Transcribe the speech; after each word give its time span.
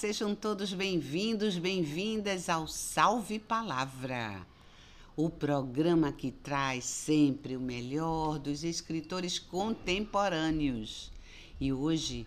sejam 0.00 0.34
todos 0.34 0.72
bem-vindos, 0.72 1.58
bem-vindas 1.58 2.48
ao 2.48 2.66
Salve 2.66 3.38
Palavra, 3.38 4.40
o 5.14 5.28
programa 5.28 6.10
que 6.10 6.30
traz 6.30 6.86
sempre 6.86 7.54
o 7.54 7.60
melhor 7.60 8.38
dos 8.38 8.64
escritores 8.64 9.38
contemporâneos. 9.38 11.12
E 11.60 11.70
hoje 11.70 12.26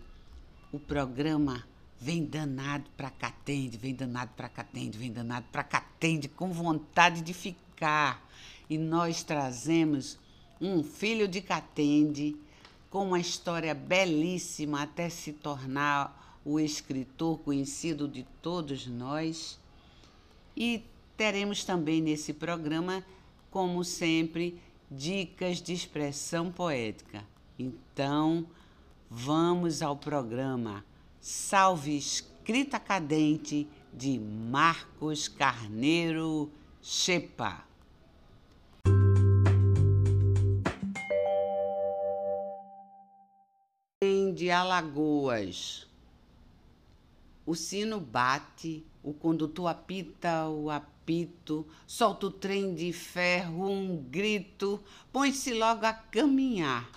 o 0.71 0.77
programa 0.77 1.67
vem 1.99 2.23
danado 2.23 2.91
para 2.95 3.09
Catende, 3.09 3.75
vem 3.75 3.95
danado 3.95 4.29
para 4.37 4.49
Catende, 4.49 4.95
vem 4.95 5.11
danado 5.11 5.47
para 5.51 5.63
Catende, 5.63 6.29
com 6.29 6.51
vontade 6.51 7.23
de 7.23 7.33
ficar. 7.33 8.23
E 8.69 8.77
nós 8.77 9.23
trazemos 9.23 10.19
um 10.61 10.83
filho 10.83 11.27
de 11.27 11.41
Catende 11.41 12.35
com 12.91 13.07
uma 13.07 13.19
história 13.19 13.73
belíssima 13.73 14.83
até 14.83 15.09
se 15.09 15.33
tornar 15.33 16.22
o 16.45 16.59
escritor 16.59 17.39
conhecido 17.39 18.07
de 18.07 18.23
todos 18.41 18.87
nós. 18.87 19.59
E 20.55 20.83
teremos 21.15 21.63
também 21.63 22.01
nesse 22.01 22.33
programa, 22.33 23.03
como 23.49 23.83
sempre, 23.83 24.59
dicas 24.89 25.61
de 25.61 25.73
expressão 25.73 26.51
poética. 26.51 27.25
Então, 27.57 28.45
vamos 29.09 29.81
ao 29.81 29.95
programa 29.95 30.83
Salve 31.19 31.97
Escrita 31.97 32.79
Cadente 32.79 33.67
de 33.93 34.19
Marcos 34.19 35.27
Carneiro 35.27 36.51
Chepa. 36.81 37.63
De 44.35 44.49
Alagoas. 44.49 45.87
O 47.45 47.55
sino 47.55 47.99
bate, 47.99 48.85
o 49.03 49.13
condutor 49.13 49.67
apita 49.67 50.47
o 50.47 50.69
apito, 50.69 51.67
solta 51.85 52.27
o 52.27 52.31
trem 52.31 52.73
de 52.73 52.93
ferro, 52.93 53.69
um 53.69 53.97
grito, 53.97 54.81
põe-se 55.11 55.53
logo 55.53 55.85
a 55.85 55.91
caminhar. 55.91 56.89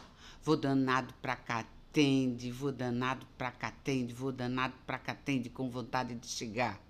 Vou 0.45 0.57
danado 0.57 1.13
pra 1.21 1.35
cá, 1.35 1.67
tende, 1.93 2.53
vou 2.53 2.71
danado 2.71 3.27
pra 3.37 3.51
cá, 3.51 3.73
tende, 3.83 4.15
vou 4.15 4.31
danado 4.31 4.75
pra 4.87 4.99
cá, 4.99 5.17
tende, 5.17 5.51
com 5.51 5.69
vontade 5.69 6.15
de 6.15 6.29
chegar. 6.29 6.81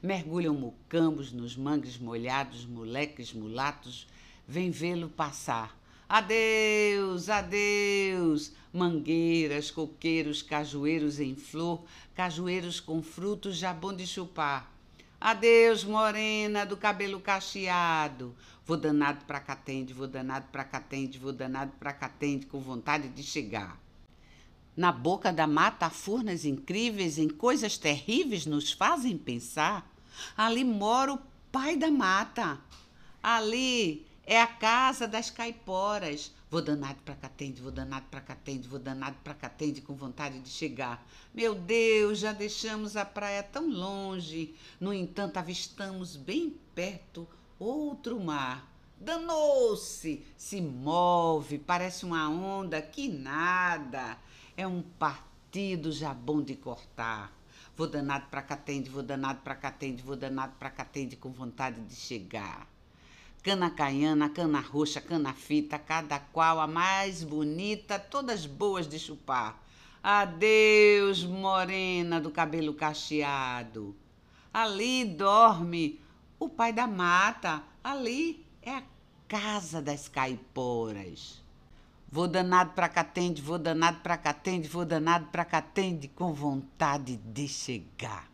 Mergulham 0.00 0.54
mucambos 0.54 1.32
nos 1.32 1.56
mangues 1.56 1.98
molhados, 1.98 2.64
moleques 2.64 3.32
mulatos, 3.32 4.06
vem 4.46 4.70
vê-lo 4.70 5.08
passar. 5.08 5.79
Adeus, 6.10 7.28
adeus, 7.28 8.50
mangueiras, 8.72 9.70
coqueiros, 9.70 10.42
cajueiros 10.42 11.20
em 11.20 11.36
flor, 11.36 11.84
cajueiros 12.16 12.80
com 12.80 13.00
frutos 13.00 13.56
já 13.56 13.72
bom 13.72 13.94
de 13.94 14.04
chupar. 14.08 14.68
Adeus, 15.20 15.84
morena 15.84 16.66
do 16.66 16.76
cabelo 16.76 17.20
cacheado. 17.20 18.34
Vou 18.66 18.76
danado 18.76 19.24
pra 19.24 19.38
Catende, 19.38 19.94
vou 19.94 20.08
danado 20.08 20.48
pra 20.50 20.64
Catende, 20.64 21.16
vou 21.16 21.32
danado 21.32 21.70
pra 21.78 21.92
Catende, 21.92 22.46
com 22.46 22.58
vontade 22.58 23.08
de 23.08 23.22
chegar. 23.22 23.80
Na 24.76 24.90
boca 24.90 25.32
da 25.32 25.46
mata, 25.46 25.88
furnas 25.90 26.44
incríveis 26.44 27.18
em 27.18 27.28
coisas 27.28 27.78
terríveis 27.78 28.46
nos 28.46 28.72
fazem 28.72 29.16
pensar. 29.16 29.88
Ali 30.36 30.64
mora 30.64 31.12
o 31.12 31.20
pai 31.52 31.76
da 31.76 31.88
mata. 31.88 32.58
Ali 33.22 34.09
é 34.24 34.40
a 34.40 34.46
casa 34.46 35.08
das 35.08 35.30
caiporas. 35.30 36.32
Vou 36.50 36.60
danado 36.60 37.00
para 37.04 37.14
Catende, 37.14 37.62
vou 37.62 37.70
danado 37.70 38.06
para 38.10 38.20
Catende, 38.20 38.68
vou 38.68 38.78
danado 38.78 39.16
para 39.22 39.34
Catende 39.34 39.80
com 39.80 39.94
vontade 39.94 40.40
de 40.40 40.48
chegar. 40.48 41.06
Meu 41.32 41.54
Deus, 41.54 42.18
já 42.18 42.32
deixamos 42.32 42.96
a 42.96 43.04
praia 43.04 43.42
tão 43.42 43.68
longe. 43.68 44.54
No 44.80 44.92
entanto, 44.92 45.36
avistamos 45.36 46.16
bem 46.16 46.58
perto 46.74 47.26
outro 47.58 48.18
mar. 48.20 48.68
Danou-se, 48.98 50.24
se 50.36 50.60
move, 50.60 51.58
parece 51.58 52.04
uma 52.04 52.28
onda 52.28 52.82
que 52.82 53.08
nada. 53.08 54.18
É 54.56 54.66
um 54.66 54.82
partido 54.82 55.92
já 55.92 56.12
bom 56.12 56.42
de 56.42 56.56
cortar. 56.56 57.32
Vou 57.76 57.88
danado 57.88 58.26
para 58.26 58.42
Catende, 58.42 58.90
vou 58.90 59.02
danado 59.02 59.40
para 59.40 59.54
Catende, 59.54 60.02
vou 60.02 60.16
danado 60.16 60.54
para 60.58 60.68
Catende 60.68 61.16
com 61.16 61.30
vontade 61.30 61.80
de 61.80 61.94
chegar 61.94 62.68
cana 63.42 63.70
caiana, 63.70 64.28
cana 64.28 64.60
roxa, 64.60 65.00
cana 65.00 65.32
fita, 65.32 65.78
cada 65.78 66.18
qual 66.18 66.60
a 66.60 66.66
mais 66.66 67.24
bonita, 67.24 67.98
todas 67.98 68.46
boas 68.46 68.86
de 68.86 68.98
chupar. 68.98 69.60
Adeus, 70.02 71.24
morena 71.24 72.20
do 72.20 72.30
cabelo 72.30 72.74
cacheado. 72.74 73.94
Ali 74.52 75.04
dorme 75.04 76.00
o 76.38 76.48
pai 76.48 76.72
da 76.72 76.86
mata, 76.86 77.62
ali 77.84 78.46
é 78.62 78.76
a 78.76 78.82
casa 79.28 79.80
das 79.80 80.08
caiporas. 80.08 81.42
Vou 82.12 82.26
danado 82.26 82.72
pra 82.72 82.88
Catende, 82.88 83.40
vou 83.40 83.58
danado 83.58 84.00
pra 84.00 84.16
Catende, 84.16 84.68
vou 84.68 84.84
danado 84.84 85.26
pra 85.26 85.44
Catende, 85.44 86.08
com 86.08 86.32
vontade 86.32 87.16
de 87.16 87.46
chegar. 87.46 88.28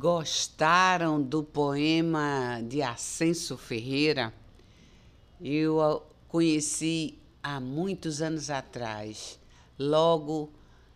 Gostaram 0.00 1.20
do 1.20 1.42
poema 1.42 2.62
de 2.66 2.80
Ascenso 2.80 3.58
Ferreira, 3.58 4.32
eu 5.38 6.02
conheci 6.26 7.18
há 7.42 7.60
muitos 7.60 8.22
anos 8.22 8.48
atrás. 8.48 9.38
Logo 9.78 10.50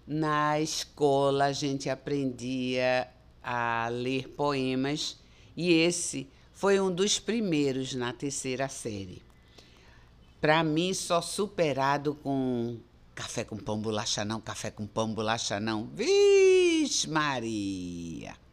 na 0.06 0.59
escola 0.59 1.44
a 1.44 1.53
gente 1.53 1.91
aprendia 1.91 3.06
a 3.42 3.88
ler 3.92 4.28
poemas 4.31 5.19
e 5.54 5.71
esse 5.71 6.26
foi 6.54 6.81
um 6.81 6.91
dos 6.91 7.19
primeiros 7.19 7.94
na 7.94 8.10
terceira 8.10 8.71
série. 8.71 9.22
Para 10.41 10.65
mim, 10.65 10.94
só 10.94 11.21
superado 11.21 12.15
com 12.15 12.78
café 13.15 13.44
com 13.44 13.59
pão, 13.59 13.78
bolacha 13.78 14.25
não, 14.25 14.41
café 14.41 14.71
com 14.71 14.86
pão, 14.86 15.12
bolacha 15.12 15.60
não. 15.60 15.91
Vixe 15.92 17.06
Maria! 17.06 18.44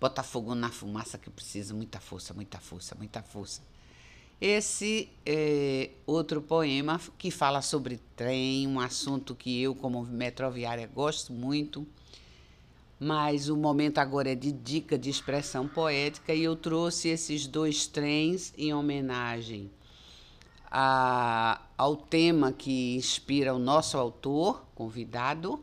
Botar 0.00 0.22
fogo 0.22 0.54
na 0.54 0.70
fumaça 0.70 1.18
que 1.18 1.30
precisa 1.30 1.74
muita 1.74 2.00
força, 2.00 2.34
muita 2.34 2.58
força, 2.58 2.94
muita 2.94 3.22
força. 3.22 3.62
Esse 4.40 5.08
é 5.24 5.90
outro 6.06 6.42
poema 6.42 7.00
que 7.16 7.30
fala 7.30 7.62
sobre 7.62 7.98
trem, 8.14 8.66
um 8.66 8.78
assunto 8.78 9.34
que 9.34 9.62
eu, 9.62 9.74
como 9.74 10.04
metroviária, 10.04 10.86
gosto 10.86 11.32
muito. 11.32 11.86
Mas 13.00 13.48
o 13.48 13.56
momento 13.56 13.98
agora 13.98 14.32
é 14.32 14.34
de 14.34 14.52
dica 14.52 14.98
de 14.98 15.08
expressão 15.10 15.66
poética 15.66 16.34
e 16.34 16.44
eu 16.44 16.56
trouxe 16.56 17.08
esses 17.08 17.46
dois 17.46 17.86
trens 17.86 18.52
em 18.56 18.72
homenagem 18.72 19.70
a, 20.70 21.62
ao 21.76 21.96
tema 21.96 22.52
que 22.52 22.96
inspira 22.96 23.54
o 23.54 23.58
nosso 23.58 23.96
autor 23.96 24.66
convidado 24.74 25.62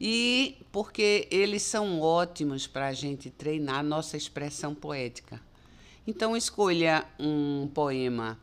e 0.00 0.58
porque 0.70 1.26
eles 1.30 1.62
são 1.62 2.00
ótimos 2.00 2.66
para 2.66 2.88
a 2.88 2.92
gente 2.92 3.30
treinar 3.30 3.82
nossa 3.82 4.16
expressão 4.16 4.74
poética. 4.74 5.40
Então, 6.06 6.36
escolha 6.36 7.06
um 7.18 7.68
poema 7.68 8.38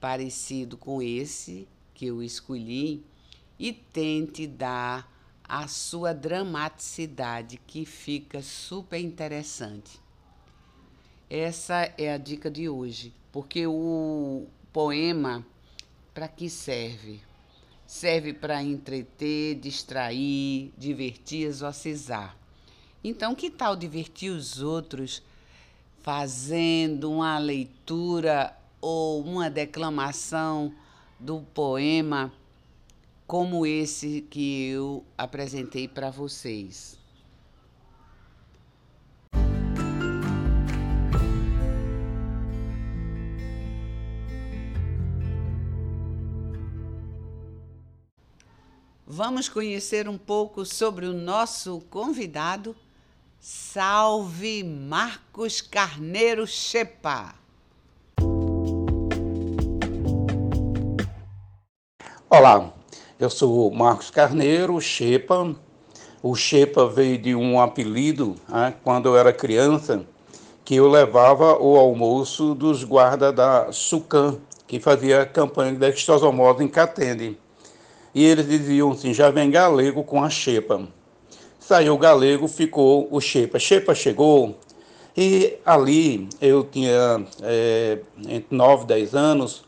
parecido 0.00 0.76
com 0.76 1.02
esse 1.02 1.68
que 1.94 2.06
eu 2.06 2.22
escolhi 2.22 3.04
e 3.58 3.72
tente 3.72 4.46
dar 4.46 5.10
a 5.44 5.66
sua 5.66 6.14
dramaticidade, 6.14 7.60
que 7.66 7.84
fica 7.84 8.40
super 8.40 8.98
interessante. 8.98 10.00
Essa 11.28 11.92
é 11.98 12.12
a 12.12 12.16
dica 12.16 12.50
de 12.50 12.68
hoje, 12.68 13.12
porque 13.30 13.66
o 13.66 14.46
poema, 14.72 15.44
para 16.14 16.28
que 16.28 16.48
serve? 16.48 17.20
Serve 17.90 18.32
para 18.32 18.62
entreter, 18.62 19.56
distrair, 19.56 20.72
divertir, 20.78 21.48
exorcizar. 21.48 22.36
Então, 23.02 23.34
que 23.34 23.50
tal 23.50 23.74
divertir 23.74 24.30
os 24.30 24.62
outros 24.62 25.20
fazendo 26.00 27.10
uma 27.10 27.36
leitura 27.36 28.56
ou 28.80 29.20
uma 29.24 29.50
declamação 29.50 30.72
do 31.18 31.40
poema 31.52 32.32
como 33.26 33.66
esse 33.66 34.20
que 34.20 34.68
eu 34.68 35.04
apresentei 35.18 35.88
para 35.88 36.10
vocês? 36.10 36.99
Vamos 49.12 49.48
conhecer 49.48 50.08
um 50.08 50.16
pouco 50.16 50.64
sobre 50.64 51.04
o 51.04 51.12
nosso 51.12 51.82
convidado. 51.90 52.76
Salve 53.40 54.62
Marcos 54.62 55.60
Carneiro 55.60 56.46
Chepa! 56.46 57.34
Olá, 62.28 62.72
Eu 63.18 63.28
sou 63.28 63.68
Marcos 63.72 64.10
Carneiro, 64.10 64.80
Chepa. 64.80 65.56
O 66.22 66.36
Chepa 66.36 66.86
veio 66.86 67.18
de 67.18 67.34
um 67.34 67.60
apelido 67.60 68.36
né, 68.48 68.74
quando 68.84 69.08
eu 69.08 69.16
era 69.18 69.32
criança, 69.32 70.04
que 70.64 70.76
eu 70.76 70.88
levava 70.88 71.60
o 71.60 71.76
almoço 71.76 72.54
dos 72.54 72.84
guardas 72.84 73.34
da 73.34 73.72
Sucan, 73.72 74.38
que 74.68 74.78
fazia 74.78 75.26
campanha 75.26 75.72
de 75.72 75.88
extosomose 75.88 76.62
em 76.62 76.68
Catende. 76.68 77.36
E 78.14 78.24
eles 78.24 78.48
diziam 78.48 78.92
assim, 78.92 79.14
já 79.14 79.30
vem 79.30 79.50
galego 79.50 80.02
com 80.02 80.22
a 80.22 80.30
Chepa. 80.30 80.88
Saiu 81.58 81.94
o 81.94 81.98
galego, 81.98 82.48
ficou 82.48 83.08
o 83.10 83.20
Chepa. 83.20 83.58
Chepa 83.58 83.94
chegou, 83.94 84.58
e 85.16 85.54
ali 85.64 86.28
eu 86.40 86.64
tinha 86.64 87.24
é, 87.42 87.98
entre 88.28 88.56
9 88.56 88.84
e 88.84 88.86
10 88.86 89.14
anos, 89.14 89.64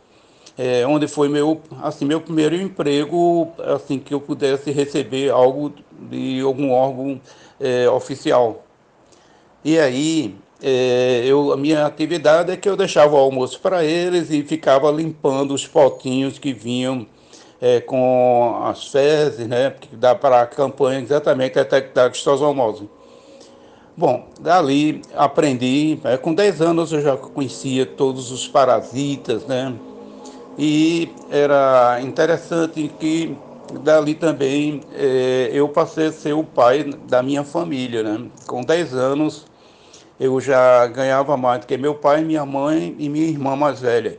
é, 0.57 0.87
onde 0.87 1.09
foi 1.09 1.29
meu, 1.29 1.61
assim, 1.83 2.05
meu 2.05 2.21
primeiro 2.21 2.55
emprego, 2.55 3.53
assim, 3.59 3.99
que 3.99 4.15
eu 4.15 4.21
pudesse 4.21 4.71
receber 4.71 5.31
algo 5.31 5.73
de 6.11 6.41
algum 6.41 6.71
órgão 6.73 7.21
é, 7.61 7.89
oficial. 7.89 8.65
E 9.65 9.79
aí, 9.79 10.35
é, 10.63 11.23
eu, 11.25 11.53
a 11.53 11.57
minha 11.57 11.87
atividade 11.87 12.51
é 12.51 12.57
que 12.57 12.69
eu 12.69 12.77
deixava 12.77 13.15
o 13.15 13.19
almoço 13.19 13.61
para 13.61 13.85
eles 13.85 14.31
e 14.31 14.43
ficava 14.43 14.91
limpando 14.91 15.55
os 15.55 15.67
potinhos 15.67 16.39
que 16.39 16.53
vinham 16.53 17.07
é, 17.63 17.81
com 17.81 18.61
as 18.65 18.89
fezes, 18.89 19.47
né, 19.47 19.73
que 19.81 19.95
dá 19.95 20.17
para 20.17 20.43
a 20.43 20.47
campanha 20.47 21.01
exatamente 21.01 21.55
detectar 21.55 22.13
xitosomose. 22.13 22.91
Bom, 23.97 24.27
dali 24.41 25.01
aprendi, 25.15 26.01
é, 26.03 26.17
com 26.17 26.35
10 26.35 26.61
anos 26.61 26.93
eu 26.93 27.01
já 27.01 27.17
conhecia 27.17 27.87
todos 27.87 28.33
os 28.33 28.49
parasitas, 28.49 29.47
né, 29.47 29.73
e 30.59 31.09
era 31.31 32.01
interessante 32.03 32.93
que 32.99 33.37
dali 33.81 34.15
também 34.15 34.81
é, 34.93 35.51
eu 35.53 35.69
passei 35.69 36.09
a 36.09 36.13
ser 36.13 36.33
o 36.33 36.43
pai 36.43 36.83
da 37.09 37.23
minha 37.23 37.45
família, 37.45 38.03
né, 38.03 38.27
com 38.47 38.63
10 38.63 38.93
anos 38.93 39.47
eu 40.19 40.41
já 40.41 40.87
ganhava 40.87 41.37
mais 41.37 41.61
do 41.61 41.67
que 41.67 41.77
meu 41.77 41.95
pai, 41.95 42.23
minha 42.23 42.45
mãe 42.45 42.95
e 42.99 43.09
minha 43.09 43.27
irmã 43.27 43.57
mais 43.57 43.81
velha. 43.81 44.19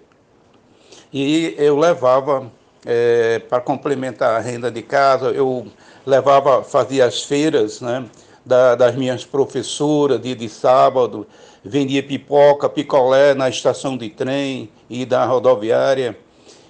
E 1.14 1.56
eu 1.58 1.78
levava, 1.78 2.52
é, 2.86 3.40
para 3.40 3.62
complementar 3.62 4.36
a 4.36 4.40
renda 4.40 4.70
de 4.70 4.82
casa, 4.82 5.28
eu 5.28 5.68
levava, 6.06 6.64
fazia 6.64 7.06
as 7.06 7.24
feiras 7.24 7.82
né, 7.82 8.06
da, 8.46 8.76
das 8.76 8.96
minhas 8.96 9.26
professoras, 9.26 10.22
dia 10.22 10.36
de 10.36 10.50
sábado, 10.50 11.26
vendia 11.64 12.04
pipoca, 12.04 12.70
picolé 12.70 13.34
na 13.34 13.50
estação 13.50 13.96
de 13.96 14.10
trem 14.10 14.70
e 14.90 15.06
da 15.06 15.26
rodoviária. 15.26 16.18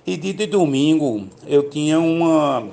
E 0.05 0.17
dia 0.17 0.33
de 0.33 0.45
domingo 0.45 1.27
eu 1.47 1.69
tinha 1.69 1.99
uma 1.99 2.67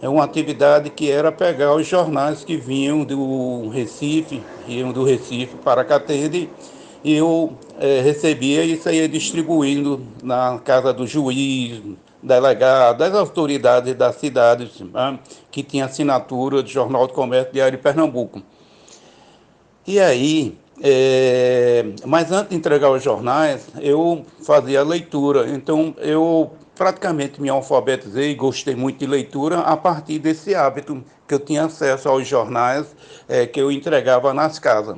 é 0.00 0.08
uma 0.08 0.24
atividade 0.24 0.90
que 0.90 1.08
era 1.08 1.30
pegar 1.30 1.76
os 1.76 1.86
jornais 1.86 2.42
que 2.42 2.56
vinham 2.56 3.04
do 3.04 3.68
Recife, 3.68 4.42
iam 4.66 4.90
do 4.90 5.04
Recife 5.04 5.54
para 5.62 5.84
Catende, 5.84 6.50
e 7.04 7.14
eu 7.14 7.52
é, 7.78 8.00
recebia 8.00 8.64
e 8.64 8.76
saía 8.76 9.08
distribuindo 9.08 10.00
na 10.20 10.58
casa 10.58 10.92
do 10.92 11.06
juiz, 11.06 11.80
delegado, 12.22 12.98
das 12.98 13.14
autoridades 13.14 13.94
da 13.94 14.12
cidade, 14.12 14.70
né, 14.92 15.18
que 15.50 15.62
tinha 15.62 15.86
assinatura 15.86 16.62
do 16.62 16.68
Jornal 16.68 17.06
do 17.06 17.12
Comércio 17.12 17.52
Diário 17.52 17.76
de 17.76 17.82
Pernambuco. 17.82 18.42
E 19.86 19.98
aí, 19.98 20.56
é, 20.80 21.84
mas 22.06 22.30
antes 22.30 22.50
de 22.50 22.56
entregar 22.56 22.90
os 22.90 23.02
jornais, 23.02 23.68
eu 23.80 24.24
fazia 24.44 24.82
leitura. 24.82 25.48
Então, 25.50 25.94
eu 25.98 26.52
praticamente 26.76 27.40
me 27.40 27.48
alfabetizei 27.48 28.30
e 28.30 28.34
gostei 28.34 28.74
muito 28.74 28.98
de 28.98 29.06
leitura 29.06 29.60
a 29.60 29.76
partir 29.76 30.18
desse 30.18 30.54
hábito 30.54 31.04
que 31.26 31.34
eu 31.34 31.40
tinha 31.40 31.64
acesso 31.64 32.08
aos 32.08 32.26
jornais 32.26 32.94
é, 33.28 33.46
que 33.46 33.60
eu 33.60 33.70
entregava 33.70 34.32
nas 34.32 34.58
casas. 34.58 34.96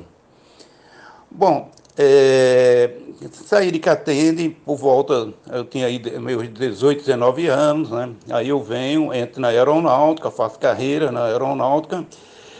Bom, 1.29 1.69
é, 1.97 2.91
saí 3.31 3.71
de 3.71 3.79
Catende 3.79 4.49
por 4.49 4.77
volta, 4.77 5.33
eu 5.51 5.63
tinha 5.63 5.87
aí 5.87 5.99
meus 6.19 6.47
18, 6.51 7.05
19 7.05 7.47
anos, 7.47 7.89
né? 7.91 8.13
aí 8.29 8.49
eu 8.49 8.61
venho, 8.61 9.13
entro 9.13 9.41
na 9.41 9.49
aeronáutica, 9.49 10.29
faço 10.29 10.59
carreira 10.59 11.11
na 11.11 11.25
aeronáutica, 11.25 12.05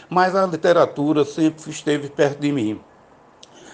mas 0.08 0.34
a 0.34 0.46
literatura 0.46 1.24
sempre 1.24 1.70
esteve 1.70 2.08
perto 2.08 2.40
de 2.40 2.52
mim. 2.52 2.80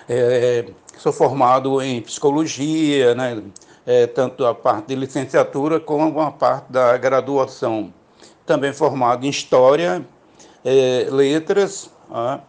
É, 0.08 0.66
sou 0.98 1.12
formado 1.12 1.80
em 1.80 2.00
psicologia, 2.00 3.14
né? 3.14 3.42
é, 3.86 4.06
tanto 4.06 4.44
a 4.46 4.54
parte 4.54 4.88
de 4.88 4.94
licenciatura 4.94 5.80
como 5.80 6.20
a 6.20 6.30
parte 6.30 6.70
da 6.70 6.96
graduação. 6.96 7.92
Também 8.46 8.72
formado 8.72 9.24
em 9.24 9.28
História, 9.28 10.04
é, 10.64 11.06
Letras, 11.10 11.90
ah, 12.10 12.40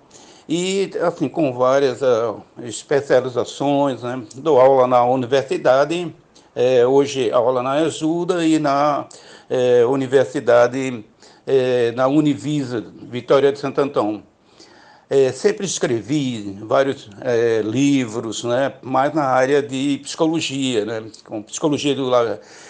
e 0.47 0.91
assim 1.01 1.27
com 1.27 1.53
várias 1.53 2.01
uh, 2.01 2.41
especializações. 2.63 4.03
Né? 4.03 4.23
Dou 4.35 4.59
aula 4.59 4.87
na 4.87 5.03
universidade, 5.05 6.13
é, 6.55 6.85
hoje 6.85 7.31
aula 7.31 7.63
na 7.63 7.71
Ajuda 7.73 8.45
e 8.45 8.59
na 8.59 9.07
é, 9.49 9.85
universidade, 9.85 11.03
é, 11.47 11.91
na 11.93 12.07
Univisa, 12.07 12.83
Vitória 13.09 13.51
de 13.51 13.59
Santo 13.59 13.81
Antão. 13.81 14.23
É, 15.09 15.31
sempre 15.31 15.65
escrevi 15.65 16.57
vários 16.61 17.09
é, 17.21 17.61
livros, 17.61 18.43
né, 18.43 18.73
mais 18.81 19.13
na 19.13 19.25
área 19.25 19.61
de 19.61 19.99
psicologia, 20.01 20.85
né, 20.85 21.03
com 21.25 21.43
psicologia 21.43 21.93
do, 21.93 22.09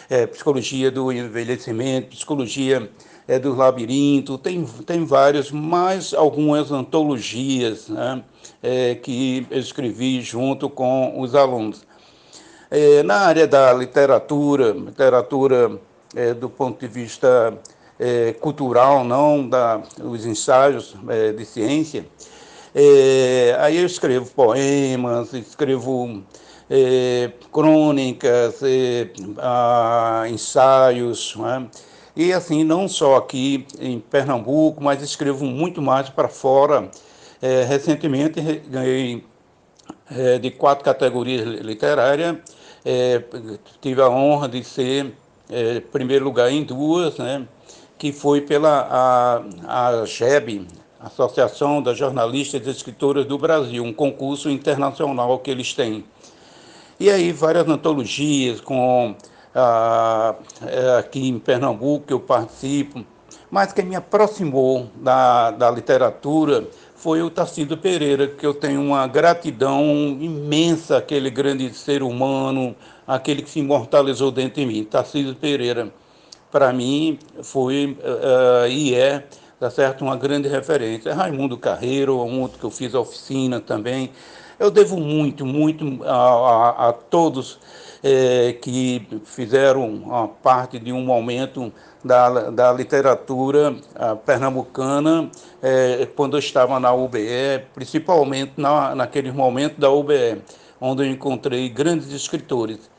é, 0.09 0.27
psicologia 0.27 0.91
do 0.91 1.11
envelhecimento, 1.11 2.09
psicologia 2.09 2.89
é, 3.27 3.39
do 3.39 3.55
labirinto, 3.55 4.37
tem, 4.37 4.65
tem 4.85 5.05
vários, 5.05 5.51
mais 5.51 6.13
algumas 6.13 6.71
antologias 6.71 7.89
né, 7.89 8.23
é, 8.61 8.95
que 8.95 9.47
escrevi 9.51 10.21
junto 10.21 10.69
com 10.69 11.19
os 11.19 11.35
alunos. 11.35 11.85
É, 12.69 13.03
na 13.03 13.17
área 13.17 13.47
da 13.47 13.71
literatura, 13.71 14.71
literatura 14.71 15.79
é, 16.15 16.33
do 16.33 16.49
ponto 16.49 16.79
de 16.79 16.87
vista 16.87 17.53
é, 17.99 18.33
cultural, 18.33 19.03
não 19.03 19.47
da, 19.47 19.81
os 20.03 20.25
ensaios 20.25 20.95
é, 21.07 21.31
de 21.31 21.45
ciência. 21.45 22.05
Aí 23.59 23.77
eu 23.77 23.85
escrevo 23.85 24.25
poemas, 24.31 25.31
escrevo 25.33 26.23
crônicas, 27.51 28.61
ensaios, 30.27 31.35
né? 31.35 31.69
E 32.15 32.31
assim, 32.31 32.63
não 32.63 32.87
só 32.87 33.15
aqui 33.15 33.65
em 33.79 33.99
Pernambuco, 33.99 34.83
mas 34.83 35.01
escrevo 35.01 35.45
muito 35.45 35.81
mais 35.81 36.09
para 36.09 36.27
fora. 36.27 36.89
É, 37.41 37.63
recentemente 37.63 38.39
ganhei 38.69 39.25
é, 40.11 40.37
de 40.37 40.51
quatro 40.51 40.83
categorias 40.85 41.45
literárias, 41.45 42.37
é, 42.85 43.21
tive 43.81 44.01
a 44.01 44.09
honra 44.09 44.47
de 44.47 44.63
ser 44.63 45.13
primeiro 45.91 46.25
lugar 46.25 46.51
em 46.51 46.63
duas, 46.63 47.17
né? 47.17 47.45
que 47.97 48.11
foi 48.11 48.41
pela 48.41 48.87
a, 49.65 50.01
a 50.01 50.05
GEB, 50.05 50.67
Associação 50.99 51.81
das 51.81 51.97
Jornalistas 51.97 52.65
e 52.65 52.69
Escritoras 52.69 53.25
do 53.25 53.37
Brasil, 53.37 53.83
um 53.83 53.93
concurso 53.93 54.49
internacional 54.49 55.37
que 55.39 55.51
eles 55.51 55.73
têm. 55.73 56.03
E 56.99 57.09
aí 57.09 57.31
várias 57.31 57.67
antologias 57.67 58.61
com 58.61 59.15
é, 59.55 60.97
aqui 60.99 61.27
em 61.27 61.39
Pernambuco 61.39 62.07
que 62.07 62.13
eu 62.13 62.19
participo, 62.19 63.05
mas 63.51 63.71
quem 63.71 63.85
me 63.85 63.95
aproximou 63.95 64.89
da, 64.95 65.51
da 65.51 65.69
literatura 65.69 66.67
foi 66.95 67.21
o 67.21 67.29
Tarcísio 67.29 67.77
Pereira, 67.77 68.27
que 68.27 68.45
eu 68.45 68.53
tenho 68.53 68.81
uma 68.81 69.05
gratidão 69.05 69.83
imensa 70.19 70.97
àquele 70.97 71.29
grande 71.29 71.73
ser 71.73 72.01
humano, 72.01 72.75
aquele 73.05 73.41
que 73.41 73.49
se 73.49 73.59
imortalizou 73.59 74.31
dentro 74.31 74.61
de 74.61 74.65
mim. 74.65 74.83
Tarcísio 74.83 75.35
Pereira 75.35 75.93
para 76.49 76.71
mim 76.71 77.19
foi 77.41 77.97
uh, 77.99 78.67
e 78.67 78.95
é 78.95 79.25
tá 79.59 79.69
certo 79.69 80.03
uma 80.03 80.15
grande 80.15 80.47
referência. 80.47 81.13
Raimundo 81.13 81.57
Carreiro, 81.57 82.21
um 82.23 82.41
outro 82.41 82.59
que 82.59 82.65
eu 82.65 82.71
fiz 82.71 82.93
oficina 82.93 83.59
também. 83.59 84.11
Eu 84.59 84.71
devo 84.71 84.97
muito, 84.97 85.45
muito 85.45 86.03
a, 86.03 86.15
a, 86.15 86.89
a 86.89 86.93
todos 86.93 87.59
é, 88.03 88.53
que 88.53 89.07
fizeram 89.25 90.35
parte 90.43 90.77
de 90.77 90.91
um 90.91 91.03
momento 91.03 91.71
da, 92.03 92.49
da 92.49 92.73
literatura 92.73 93.75
pernambucana 94.25 95.31
é, 95.61 96.05
quando 96.15 96.35
eu 96.35 96.39
estava 96.39 96.79
na 96.79 96.93
UBE, 96.93 97.63
principalmente 97.73 98.53
na, 98.57 98.93
naquele 98.93 99.31
momento 99.31 99.79
da 99.79 99.89
UBE, 99.89 100.41
onde 100.81 101.03
eu 101.03 101.07
encontrei 101.09 101.69
grandes 101.69 102.11
escritores. 102.11 102.91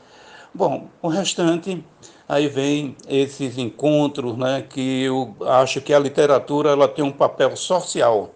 Bom, 0.53 0.87
o 1.01 1.07
restante 1.07 1.83
Aí 2.27 2.47
vem 2.47 2.95
esses 3.07 3.55
encontros, 3.57 4.35
né, 4.35 4.63
que 4.67 5.03
eu 5.03 5.35
acho 5.41 5.79
que 5.79 5.93
a 5.93 5.99
literatura 5.99 6.71
ela 6.71 6.87
tem 6.87 7.05
um 7.05 7.11
papel 7.11 7.55
social. 7.55 8.33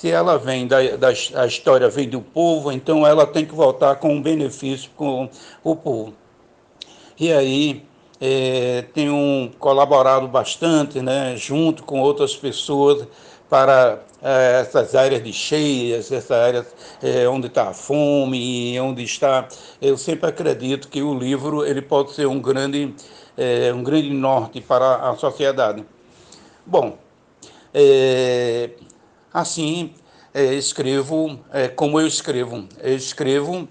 Se 0.00 0.10
ela 0.10 0.38
vem 0.38 0.66
da, 0.66 0.96
da 0.96 1.08
a 1.08 1.46
história 1.46 1.86
vem 1.90 2.08
do 2.08 2.22
povo, 2.22 2.72
então 2.72 3.06
ela 3.06 3.26
tem 3.26 3.44
que 3.44 3.54
voltar 3.54 3.96
com 3.96 4.14
um 4.14 4.22
benefício 4.22 4.90
com 4.96 5.28
o 5.62 5.76
povo. 5.76 6.14
E 7.18 7.30
aí 7.30 7.84
é, 8.18 8.86
tenho 8.94 9.50
colaborado 9.58 10.26
bastante, 10.26 11.02
né, 11.02 11.36
junto 11.36 11.82
com 11.82 12.00
outras 12.00 12.34
pessoas, 12.34 13.06
para 13.50 14.00
é, 14.22 14.62
essas 14.62 14.94
áreas 14.94 15.22
de 15.22 15.34
cheias, 15.34 16.10
essas 16.10 16.30
áreas 16.30 16.74
é, 17.02 17.28
onde 17.28 17.48
está 17.48 17.68
a 17.68 17.74
fome, 17.74 18.80
onde 18.80 19.02
está. 19.02 19.48
Eu 19.82 19.98
sempre 19.98 20.30
acredito 20.30 20.88
que 20.88 21.02
o 21.02 21.12
livro 21.12 21.62
ele 21.62 21.82
pode 21.82 22.12
ser 22.12 22.26
um 22.26 22.40
grande, 22.40 22.94
é, 23.36 23.70
um 23.70 23.82
grande 23.82 24.08
norte 24.08 24.62
para 24.62 25.10
a 25.10 25.14
sociedade. 25.14 25.84
Bom, 26.64 26.96
é, 27.74 28.70
assim 29.32 29.92
é, 30.32 30.54
escrevo 30.54 31.38
é, 31.52 31.68
como 31.68 32.00
eu 32.00 32.06
escrevo. 32.06 32.64
Eu 32.78 32.94
escrevo 32.96 33.68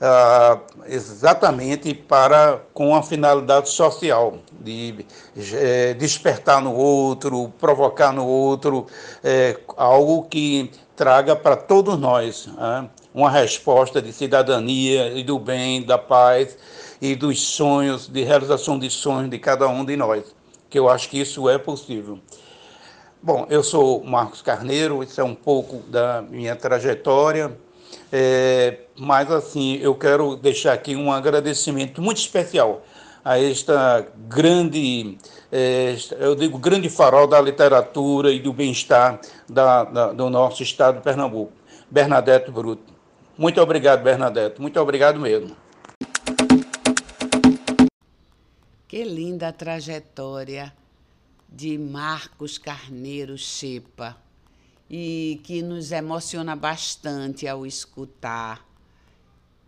ah, 0.00 0.60
exatamente 0.86 1.92
para 1.92 2.60
com 2.72 2.94
a 2.94 3.02
finalidade 3.02 3.68
social 3.68 4.38
de 4.60 5.04
é, 5.54 5.92
despertar 5.94 6.62
no 6.62 6.72
outro, 6.72 7.52
provocar 7.58 8.12
no 8.12 8.24
outro 8.24 8.86
é, 9.24 9.58
algo 9.76 10.22
que 10.24 10.70
traga 10.94 11.34
para 11.34 11.56
todos 11.56 11.98
nós 11.98 12.46
né, 12.46 12.88
uma 13.12 13.28
resposta 13.28 14.00
de 14.00 14.12
cidadania 14.12 15.08
e 15.18 15.24
do 15.24 15.36
bem, 15.36 15.82
da 15.82 15.98
paz 15.98 16.56
e 17.02 17.16
dos 17.16 17.40
sonhos, 17.42 18.06
de 18.06 18.22
realização 18.22 18.78
de 18.78 18.88
sonhos 18.90 19.28
de 19.28 19.38
cada 19.38 19.66
um 19.66 19.84
de 19.84 19.96
nós, 19.96 20.24
que 20.70 20.78
eu 20.78 20.88
acho 20.88 21.08
que 21.08 21.20
isso 21.20 21.48
é 21.48 21.58
possível. 21.58 22.20
Bom, 23.20 23.46
eu 23.50 23.64
sou 23.64 24.04
Marcos 24.04 24.40
Carneiro, 24.40 25.02
isso 25.02 25.20
é 25.20 25.24
um 25.24 25.34
pouco 25.34 25.78
da 25.88 26.22
minha 26.22 26.54
trajetória, 26.54 27.52
é, 28.12 28.78
mas 28.96 29.28
assim, 29.28 29.76
eu 29.78 29.92
quero 29.96 30.36
deixar 30.36 30.72
aqui 30.72 30.94
um 30.94 31.10
agradecimento 31.10 32.00
muito 32.00 32.18
especial 32.18 32.80
a 33.24 33.36
esta 33.36 34.06
grande, 34.28 35.18
é, 35.50 35.96
eu 36.20 36.36
digo, 36.36 36.58
grande 36.58 36.88
farol 36.88 37.26
da 37.26 37.40
literatura 37.40 38.30
e 38.30 38.38
do 38.38 38.52
bem-estar 38.52 39.20
da, 39.48 39.82
da, 39.82 40.12
do 40.12 40.30
nosso 40.30 40.62
estado 40.62 40.98
de 40.98 41.02
Pernambuco, 41.02 41.52
Bernadette 41.90 42.52
Bruto. 42.52 42.94
Muito 43.36 43.60
obrigado, 43.60 44.00
Bernadette, 44.00 44.60
muito 44.60 44.78
obrigado 44.80 45.18
mesmo. 45.18 45.56
Que 48.86 49.02
linda 49.02 49.52
trajetória 49.52 50.72
de 51.48 51.78
Marcos 51.78 52.58
Carneiro 52.58 53.38
Chepa 53.38 54.16
e 54.90 55.40
que 55.44 55.62
nos 55.62 55.92
emociona 55.92 56.54
bastante 56.54 57.48
ao 57.48 57.66
escutar 57.66 58.66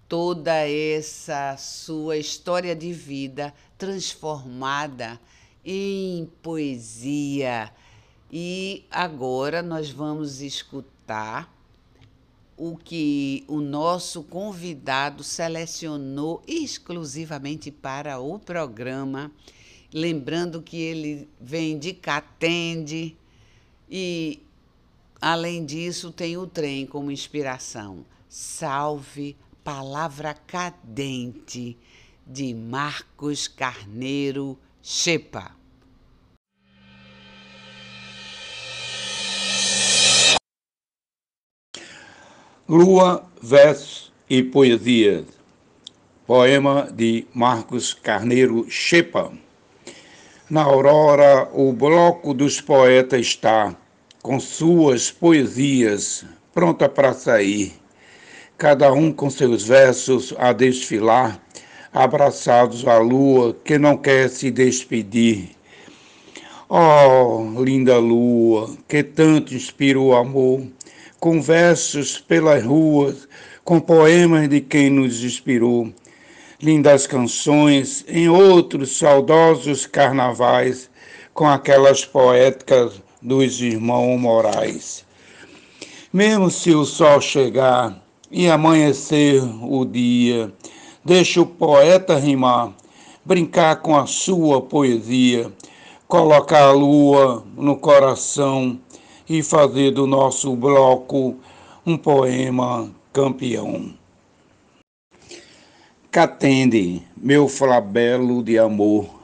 toda 0.08 0.52
essa 0.68 1.56
sua 1.56 2.16
história 2.16 2.74
de 2.74 2.92
vida 2.92 3.54
transformada 3.78 5.20
em 5.64 6.30
poesia. 6.42 7.72
E 8.30 8.84
agora 8.90 9.62
nós 9.62 9.90
vamos 9.90 10.40
escutar 10.40 11.52
o 12.56 12.76
que 12.76 13.44
o 13.48 13.60
nosso 13.60 14.22
convidado 14.22 15.24
selecionou 15.24 16.42
exclusivamente 16.46 17.70
para 17.70 18.18
o 18.18 18.38
programa 18.38 19.32
lembrando 19.92 20.62
que 20.62 20.80
ele 20.80 21.28
vem 21.40 21.78
de 21.78 21.92
Catende 21.92 23.16
e, 23.88 24.40
além 25.20 25.64
disso, 25.64 26.12
tem 26.12 26.36
o 26.36 26.46
trem 26.46 26.86
como 26.86 27.10
inspiração. 27.10 28.04
Salve 28.28 29.36
Palavra 29.64 30.34
Cadente, 30.34 31.76
de 32.26 32.54
Marcos 32.54 33.48
Carneiro 33.48 34.58
Chepa. 34.82 35.56
Lua, 42.68 43.28
versos 43.42 44.12
e 44.28 44.44
poesias. 44.44 45.26
Poema 46.24 46.88
de 46.92 47.26
Marcos 47.34 47.92
Carneiro 47.92 48.70
Chepa. 48.70 49.32
Na 50.50 50.64
aurora, 50.64 51.48
o 51.54 51.72
bloco 51.72 52.34
dos 52.34 52.60
poetas 52.60 53.20
está, 53.20 53.72
com 54.20 54.40
suas 54.40 55.08
poesias, 55.08 56.24
pronta 56.52 56.88
para 56.88 57.12
sair, 57.12 57.72
cada 58.58 58.92
um 58.92 59.12
com 59.12 59.30
seus 59.30 59.62
versos 59.62 60.34
a 60.36 60.52
desfilar, 60.52 61.40
abraçados 61.92 62.84
à 62.84 62.98
lua 62.98 63.56
que 63.62 63.78
não 63.78 63.96
quer 63.96 64.28
se 64.28 64.50
despedir. 64.50 65.50
Oh, 66.68 67.62
linda 67.62 67.98
lua, 67.98 68.76
que 68.88 69.04
tanto 69.04 69.54
inspira 69.54 70.00
o 70.00 70.16
amor, 70.16 70.66
com 71.20 71.40
versos 71.40 72.18
pelas 72.18 72.64
ruas, 72.64 73.28
com 73.62 73.78
poemas 73.78 74.48
de 74.48 74.60
quem 74.60 74.90
nos 74.90 75.22
inspirou 75.22 75.92
lindas 76.62 77.06
canções 77.06 78.04
em 78.06 78.28
outros 78.28 78.98
saudosos 78.98 79.86
carnavais 79.86 80.90
com 81.32 81.46
aquelas 81.46 82.04
poéticas 82.04 83.00
dos 83.22 83.62
irmãos 83.62 84.18
Moraes. 84.18 85.06
Mesmo 86.12 86.50
se 86.50 86.74
o 86.74 86.84
sol 86.84 87.20
chegar 87.20 88.02
e 88.30 88.48
amanhecer 88.48 89.42
o 89.62 89.86
dia, 89.86 90.52
deixa 91.02 91.40
o 91.40 91.46
poeta 91.46 92.18
rimar, 92.18 92.72
brincar 93.24 93.76
com 93.76 93.96
a 93.96 94.06
sua 94.06 94.60
poesia, 94.60 95.50
colocar 96.06 96.64
a 96.64 96.72
lua 96.72 97.42
no 97.56 97.76
coração 97.76 98.78
e 99.26 99.42
fazer 99.42 99.92
do 99.92 100.06
nosso 100.06 100.54
bloco 100.54 101.36
um 101.86 101.96
poema 101.96 102.90
campeão. 103.12 103.99
Catende, 106.12 107.06
meu 107.16 107.46
flabelo 107.46 108.42
de 108.42 108.58
amor. 108.58 109.22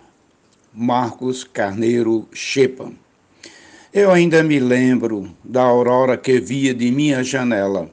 Marcos 0.73 1.43
Carneiro 1.43 2.29
Chepa. 2.33 2.93
Eu 3.93 4.13
ainda 4.13 4.41
me 4.45 4.61
lembro 4.61 5.35
da 5.43 5.65
aurora 5.65 6.17
que 6.17 6.39
via 6.39 6.73
de 6.73 6.93
minha 6.93 7.25
janela. 7.25 7.91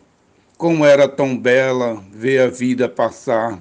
Como 0.60 0.86
era 0.86 1.08
tão 1.08 1.36
bela 1.36 2.04
ver 2.12 2.42
a 2.42 2.48
vida 2.48 2.88
passar, 2.88 3.60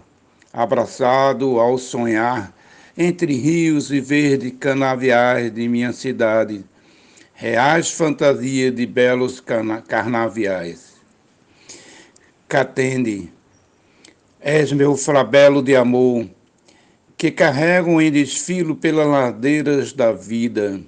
abraçado 0.53 1.59
ao 1.59 1.79
sonhar, 1.79 2.55
entre 2.95 3.33
rios 3.33 3.91
e 3.91 4.03
verdes 4.03 4.53
canaviais 4.61 5.51
de 5.51 5.67
minha 5.67 5.95
cidade, 5.95 6.63
reais 7.33 7.91
fantasias 7.91 8.75
de 8.75 8.85
belos 8.85 9.43
carnaviais. 9.89 10.93
Catende, 12.47 13.33
És 14.45 14.73
meu 14.73 14.97
flabelo 14.97 15.63
de 15.63 15.77
amor, 15.77 16.27
que 17.17 17.31
carrego 17.31 18.01
em 18.01 18.11
desfilo 18.11 18.75
pelas 18.75 19.07
ladeiras 19.07 19.93
da 19.93 20.11
vida, 20.11 20.81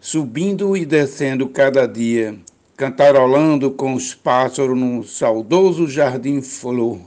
subindo 0.00 0.74
e 0.74 0.86
descendo 0.86 1.46
cada 1.50 1.86
dia, 1.86 2.34
cantarolando 2.78 3.70
com 3.70 3.92
os 3.92 4.14
pássaros 4.14 4.78
no 4.78 5.04
saudoso 5.04 5.86
jardim 5.86 6.40
flor, 6.40 7.00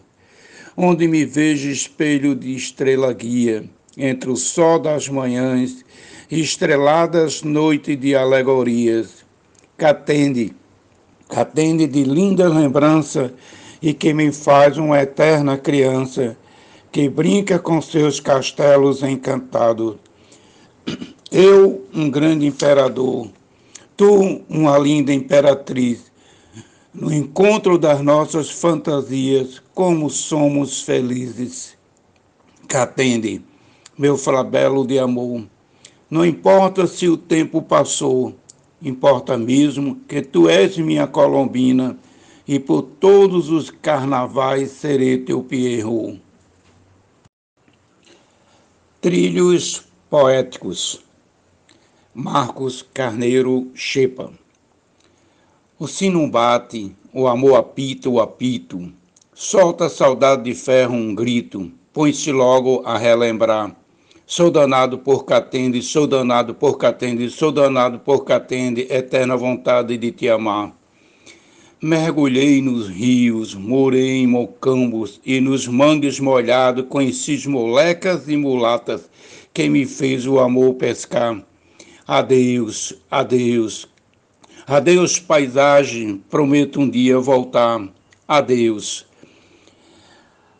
onde 0.77 1.07
me 1.07 1.25
vejo 1.25 1.67
espelho 1.69 2.35
de 2.35 2.55
estrela 2.55 3.11
guia, 3.11 3.67
entre 3.97 4.29
o 4.29 4.35
sol 4.35 4.77
das 4.77 5.09
manhãs 5.09 5.83
estreladas 6.29 7.41
noites 7.41 7.99
de 7.99 8.15
alegorias. 8.15 9.25
Catende, 9.75 10.53
catende 11.27 11.87
de 11.87 12.03
linda 12.03 12.47
lembrança 12.47 13.33
e 13.83 13.93
que 13.93 14.13
me 14.13 14.31
faz 14.31 14.77
uma 14.77 15.01
eterna 15.01 15.57
criança 15.57 16.37
que 16.89 17.09
brinca 17.09 17.59
com 17.59 17.81
seus 17.81 18.17
castelos 18.17 19.03
encantados. 19.03 19.97
Eu, 21.29 21.85
um 21.93 22.09
grande 22.09 22.45
imperador, 22.45 23.27
tu, 23.97 24.41
uma 24.47 24.77
linda 24.77 25.11
imperatriz, 25.11 26.11
no 26.93 27.11
encontro 27.13 27.77
das 27.77 27.99
nossas 28.01 28.49
fantasias, 28.49 29.61
como 29.73 30.09
somos 30.09 30.81
felizes. 30.83 31.75
Catende, 32.67 33.41
meu 33.97 34.15
flabelo 34.15 34.87
de 34.87 34.97
amor, 34.97 35.43
não 36.09 36.25
importa 36.25 36.87
se 36.87 37.09
o 37.09 37.17
tempo 37.17 37.61
passou, 37.61 38.33
importa 38.81 39.37
mesmo 39.37 39.97
que 40.07 40.21
tu 40.21 40.47
és 40.47 40.77
minha 40.77 41.07
colombina 41.07 41.97
e 42.47 42.59
por 42.59 42.81
todos 42.81 43.49
os 43.49 43.69
carnavais 43.69 44.71
serei 44.71 45.17
teu 45.17 45.43
Pierrot. 45.43 46.21
Trilhos 49.01 49.83
poéticos. 50.09 51.01
Marcos 52.13 52.85
Carneiro 52.93 53.71
Chepa. 53.73 54.31
O 55.79 55.87
sino 55.87 56.29
bate, 56.29 56.95
o 57.11 57.27
amor 57.27 57.55
apita 57.55 58.09
o 58.09 58.21
apito, 58.21 58.93
solta 59.33 59.85
a 59.85 59.89
saudade 59.89 60.43
de 60.43 60.53
ferro 60.53 60.93
um 60.93 61.15
grito, 61.15 61.71
põe-se 61.91 62.31
logo 62.31 62.83
a 62.85 62.97
relembrar 62.97 63.75
Sou 64.25 64.49
danado 64.49 64.97
por 64.97 65.25
Catende, 65.25 65.81
sou 65.81 66.07
danado 66.07 66.55
por 66.55 66.77
Catende, 66.77 67.29
sou 67.29 67.51
danado 67.51 67.99
por 67.99 68.23
Catende, 68.23 68.87
eterna 68.89 69.35
vontade 69.35 69.97
de 69.97 70.11
te 70.11 70.29
amar. 70.29 70.73
Mergulhei 71.83 72.61
nos 72.61 72.87
rios, 72.87 73.53
morei 73.53 74.21
em 74.21 74.25
mocambos 74.25 75.19
e 75.25 75.41
nos 75.41 75.67
mangues 75.67 76.17
molhados 76.17 76.85
conheci 76.87 77.45
molecas 77.45 78.29
e 78.29 78.37
mulatas, 78.37 79.09
quem 79.53 79.69
me 79.69 79.85
fez 79.85 80.25
o 80.25 80.39
amor 80.39 80.75
pescar. 80.75 81.43
Adeus, 82.07 82.93
adeus, 83.11 83.85
adeus 84.65 85.19
paisagem, 85.19 86.23
prometo 86.29 86.79
um 86.79 86.89
dia 86.89 87.19
voltar. 87.19 87.85
Adeus. 88.25 89.05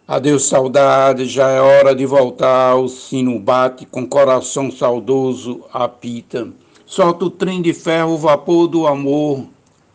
Adeus, 0.06 0.44
saudade, 0.44 1.24
já 1.24 1.48
é 1.52 1.62
hora 1.62 1.96
de 1.96 2.06
voltar. 2.06 2.76
O 2.76 2.90
sino 2.90 3.40
bate, 3.40 3.86
com 3.86 4.06
coração 4.06 4.70
saudoso 4.70 5.64
apita. 5.72 6.50
Solta 6.86 7.24
o 7.24 7.30
trem 7.30 7.62
de 7.62 7.74
ferro, 7.74 8.16
o 8.16 8.18
vapor 8.18 8.68
do 8.68 8.86
amor 8.86 9.48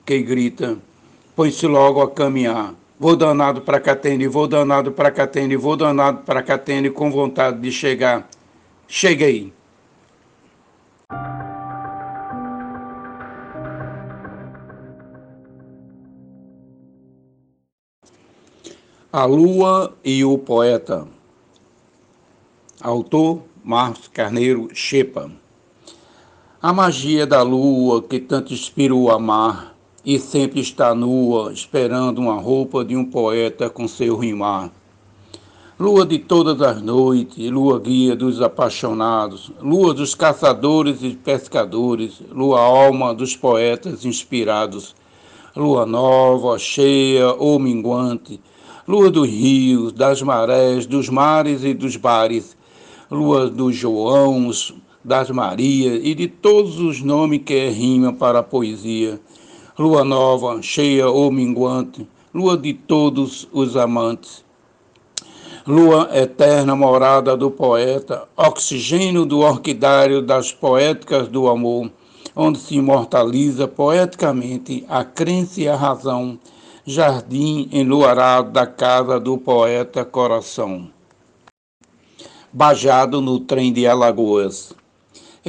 que 0.07 0.23
grita 0.23 0.88
põe-se 1.39 1.69
logo 1.69 2.03
a 2.03 2.11
caminhar. 2.11 2.75
Vou 2.99 3.15
danado 3.15 3.61
para 3.61 3.79
Catene, 3.79 4.27
vou 4.27 4.49
danado 4.49 4.91
para 4.91 5.09
Catene, 5.13 5.55
vou 5.55 5.77
danado 5.77 6.25
para 6.25 6.43
Catene 6.43 6.91
com 6.91 7.13
vontade 7.13 7.61
de 7.61 7.71
chegar. 7.71 8.29
Cheguei. 8.89 9.53
A 19.13 19.25
Lua 19.25 19.97
e 20.05 20.25
o 20.25 20.37
Poeta. 20.39 21.07
Autor 22.81 23.45
Marcos 23.63 24.09
Carneiro 24.09 24.71
Chepa. 24.75 25.31
A 26.61 26.73
magia 26.73 27.25
da 27.25 27.43
lua 27.43 28.03
que 28.03 28.19
tanto 28.19 28.53
inspirou 28.53 29.13
a 29.13 29.21
mar 29.21 29.68
e 30.09 30.19
sempre 30.19 30.63
está 30.63 30.95
nua, 30.95 31.53
esperando 31.53 32.19
uma 32.19 32.41
roupa 32.41 32.83
de 32.83 32.97
um 32.97 33.05
poeta 33.05 33.69
com 33.69 33.87
seu 33.87 34.17
rimar. 34.17 34.73
Lua 35.79 36.07
de 36.07 36.19
todas 36.19 36.63
as 36.63 36.81
noites, 36.81 37.51
lua 37.51 37.79
guia 37.79 38.17
dos 38.17 38.41
apaixonados, 38.41 39.53
lua 39.61 39.93
dos 39.93 40.15
caçadores 40.15 41.03
e 41.03 41.11
pescadores, 41.11 42.23
lua 42.33 42.59
alma 42.59 43.13
dos 43.13 43.37
poetas 43.37 44.07
inspirados, 44.07 44.97
lua 45.55 45.85
nova, 45.85 46.59
cheia 46.59 47.35
ou 47.35 47.59
minguante, 47.59 48.41
lua 48.89 49.11
dos 49.11 49.29
rios, 49.29 49.93
das 49.93 50.23
marés, 50.23 50.87
dos 50.87 51.11
mares 51.11 51.63
e 51.65 51.75
dos 51.75 51.97
bares, 51.97 52.57
lua 53.11 53.51
dos 53.51 53.77
Joãos, 53.77 54.75
das 55.05 55.29
Marias 55.31 56.01
e 56.03 56.15
de 56.15 56.29
todos 56.29 56.81
os 56.81 57.03
nomes 57.03 57.43
que 57.45 57.69
rima 57.69 58.15
para 58.15 58.39
a 58.39 58.43
poesia 58.43 59.21
lua 59.79 60.03
nova, 60.03 60.61
cheia 60.61 61.09
ou 61.09 61.31
minguante, 61.31 62.05
lua 62.35 62.57
de 62.57 62.75
todos 62.75 63.49
os 63.53 63.77
amantes. 63.77 64.45
Lua 65.65 66.09
eterna 66.13 66.75
morada 66.75 67.37
do 67.37 67.51
poeta, 67.51 68.27
oxigênio 68.37 69.25
do 69.25 69.41
orquidário 69.41 70.21
das 70.21 70.51
poéticas 70.51 71.29
do 71.29 71.47
amor, 71.47 71.91
onde 72.35 72.59
se 72.59 72.75
imortaliza 72.75 73.69
poeticamente 73.69 74.85
a 74.89 75.05
crença 75.05 75.61
e 75.61 75.69
a 75.69 75.77
razão, 75.77 76.39
jardim 76.85 77.69
enluarado 77.71 78.51
da 78.51 78.67
casa 78.67 79.21
do 79.21 79.39
poeta 79.39 80.05
coração. 80.05 80.91
Bajado 82.53 83.21
no 83.21 83.39
trem 83.39 83.73
de 83.73 83.87
Alagoas. 83.87 84.75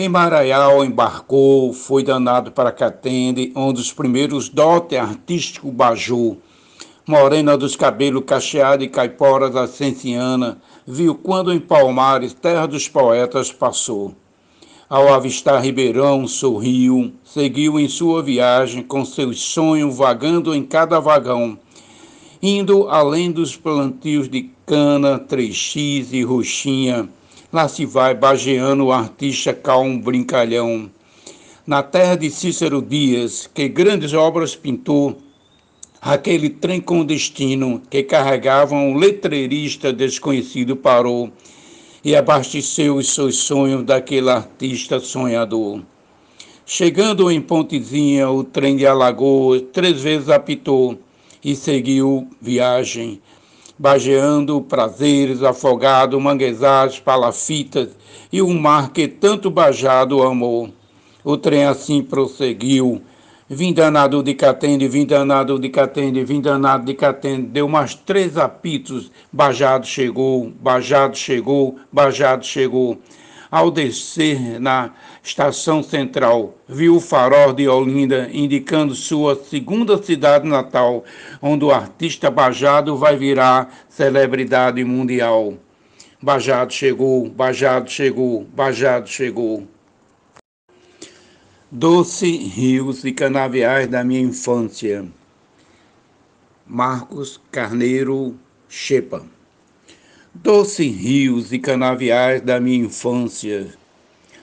Em 0.01 0.07
Maraial 0.07 0.85
embarcou, 0.85 1.73
foi 1.73 2.05
danado 2.05 2.53
para 2.53 2.71
Catende, 2.71 3.51
onde 3.53 3.81
os 3.81 3.91
primeiros 3.91 4.47
dote 4.47 4.95
artístico 4.95 5.69
bajou. 5.73 6.37
Morena 7.05 7.57
dos 7.57 7.75
cabelos 7.75 8.23
cacheados 8.25 8.85
e 8.85 8.89
caiporas 8.89 9.57
ascenciana, 9.57 10.57
viu 10.87 11.15
quando 11.15 11.51
em 11.51 11.59
Palmares, 11.59 12.33
terra 12.33 12.65
dos 12.65 12.87
poetas, 12.87 13.51
passou. 13.51 14.15
Ao 14.89 15.13
avistar 15.13 15.61
Ribeirão, 15.61 16.25
sorriu, 16.25 17.11
seguiu 17.21 17.77
em 17.77 17.89
sua 17.89 18.23
viagem 18.23 18.81
com 18.81 19.03
seus 19.03 19.41
sonhos 19.41 19.97
vagando 19.97 20.55
em 20.55 20.63
cada 20.63 21.01
vagão, 21.01 21.59
indo 22.41 22.87
além 22.87 23.33
dos 23.33 23.57
plantios 23.57 24.29
de 24.29 24.49
cana, 24.65 25.19
3x 25.19 26.13
e 26.13 26.23
roxinha, 26.23 27.09
Lá 27.51 27.67
se 27.67 27.83
vai 27.83 28.13
bageando 28.13 28.85
o 28.85 28.91
artista 28.91 29.51
calmo 29.51 29.99
brincalhão. 29.99 30.87
Na 31.65 31.81
terra 31.81 32.15
de 32.15 32.29
Cícero 32.29 32.79
Dias, 32.79 33.49
que 33.51 33.67
grandes 33.67 34.13
obras 34.13 34.55
pintou, 34.55 35.17
aquele 35.99 36.47
trem 36.47 36.79
com 36.79 37.03
destino 37.03 37.81
que 37.89 38.03
carregava 38.03 38.75
um 38.75 38.95
letreirista 38.95 39.91
desconhecido 39.91 40.75
parou 40.75 41.31
e 42.05 42.15
abasteceu 42.15 42.97
os 42.97 43.15
seus 43.15 43.37
sonhos 43.37 43.83
daquele 43.83 44.29
artista 44.29 44.99
sonhador. 44.99 45.81
Chegando 46.67 47.31
em 47.31 47.41
Pontezinha, 47.41 48.29
o 48.29 48.43
trem 48.43 48.77
de 48.77 48.85
Alagoas 48.85 49.63
três 49.73 49.99
vezes 49.99 50.29
apitou 50.29 50.99
e 51.43 51.55
seguiu 51.55 52.29
viagem 52.39 53.19
bageando 53.79 54.59
prazeres, 54.59 55.41
afogado, 55.41 56.19
manguezais, 56.19 56.99
palafitas 56.99 57.87
e 58.29 58.41
o 58.41 58.49
mar 58.49 58.91
que 58.91 59.07
tanto 59.07 59.49
bajado 59.49 60.21
amou. 60.21 60.69
O 61.23 61.37
trem 61.37 61.63
assim 61.63 62.01
prosseguiu, 62.03 63.01
vim 63.49 63.73
danado 63.73 64.21
de 64.21 64.33
Catende, 64.33 64.87
vim 64.89 65.05
danado 65.05 65.57
de 65.57 65.69
Catende, 65.69 66.25
vim 66.25 66.41
danado 66.41 66.85
de 66.85 66.93
Catende, 66.93 67.43
deu 67.43 67.69
mais 67.69 67.95
três 67.95 68.37
apitos, 68.37 69.09
Bajado 69.31 69.87
chegou, 69.87 70.51
Bajado 70.61 71.17
chegou, 71.17 71.77
Bajado 71.91 72.45
chegou. 72.45 72.99
Ao 73.51 73.71
descer 73.71 74.59
na 74.59 74.93
estação 75.23 75.81
central, 75.81 76.55
viu 76.67 76.97
o 76.97 77.01
farol 77.01 77.51
de 77.51 77.67
Olinda 77.67 78.29
indicando 78.31 78.93
sua 78.93 79.35
segunda 79.35 80.01
cidade 80.01 80.47
natal, 80.47 81.03
onde 81.41 81.65
o 81.65 81.71
artista 81.71 82.29
Bajado 82.29 82.95
vai 82.95 83.17
virar 83.17 83.73
celebridade 83.89 84.83
mundial. 84.83 85.55
Bajado 86.21 86.71
chegou, 86.71 87.27
Bajado 87.27 87.89
chegou, 87.89 88.43
Bajado 88.53 89.09
chegou. 89.09 89.67
Doce 91.71 92.29
rios 92.29 93.03
e 93.03 93.11
canaviais 93.11 93.87
da 93.87 94.03
minha 94.03 94.21
infância. 94.21 95.07
Marcos 96.67 97.41
Carneiro 97.51 98.35
Chepa. 98.67 99.38
Doce 100.31 100.87
rios 100.87 101.51
e 101.51 101.57
canaviais 101.57 102.39
da 102.39 102.59
minha 102.59 102.85
infância, 102.85 103.67